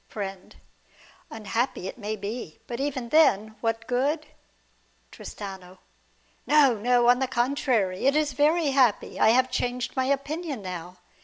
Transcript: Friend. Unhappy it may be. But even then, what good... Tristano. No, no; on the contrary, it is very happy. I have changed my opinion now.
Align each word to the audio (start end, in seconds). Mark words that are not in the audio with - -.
Friend. 0.07 0.55
Unhappy 1.29 1.87
it 1.87 1.99
may 1.99 2.15
be. 2.15 2.57
But 2.65 2.79
even 2.79 3.09
then, 3.09 3.55
what 3.61 3.85
good... 3.85 4.25
Tristano. 5.11 5.77
No, 6.47 6.73
no; 6.75 7.07
on 7.07 7.19
the 7.19 7.27
contrary, 7.27 8.07
it 8.07 8.15
is 8.15 8.33
very 8.33 8.71
happy. 8.71 9.19
I 9.19 9.29
have 9.29 9.51
changed 9.51 9.95
my 9.95 10.05
opinion 10.05 10.63
now. 10.63 10.97